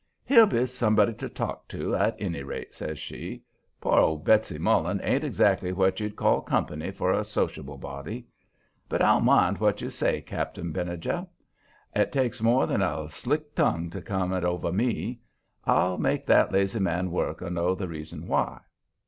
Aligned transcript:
"He'll 0.25 0.47
be 0.47 0.65
somebody 0.65 1.13
to 1.13 1.29
talk 1.29 1.67
to, 1.67 1.95
at 1.95 2.15
any 2.19 2.41
rate," 2.41 2.73
says 2.73 2.97
she. 2.97 3.43
"Poor 3.79 3.99
old 3.99 4.25
Betsy 4.25 4.57
Mullen 4.57 4.99
ain't 5.03 5.23
exactly 5.23 5.71
what 5.73 5.99
you'd 5.99 6.15
call 6.15 6.41
company 6.41 6.89
for 6.89 7.11
a 7.13 7.23
sociable 7.23 7.77
body. 7.77 8.25
But 8.89 9.03
I'll 9.03 9.21
mind 9.21 9.59
what 9.59 9.79
you 9.79 9.91
say, 9.91 10.19
Cap'n 10.23 10.71
Benijah. 10.71 11.27
It 11.95 12.11
takes 12.11 12.41
more 12.41 12.65
than 12.65 12.81
a 12.81 13.11
slick 13.11 13.53
tongue 13.53 13.91
to 13.91 14.01
come 14.01 14.33
it 14.33 14.43
over 14.43 14.71
me. 14.71 15.19
I'll 15.65 15.99
make 15.99 16.25
that 16.25 16.51
lazy 16.51 16.79
man 16.79 17.11
work 17.11 17.43
or 17.43 17.51
know 17.51 17.75
the 17.75 17.87
reason 17.87 18.25
why." 18.27 18.61